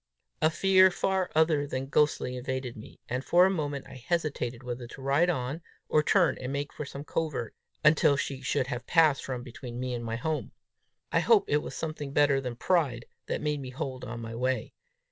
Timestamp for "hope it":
11.19-11.57